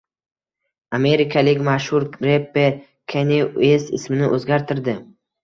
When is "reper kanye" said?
2.29-3.39